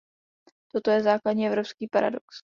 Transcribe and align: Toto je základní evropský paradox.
Toto 0.73 0.91
je 0.91 1.01
základní 1.03 1.47
evropský 1.47 1.87
paradox. 1.87 2.25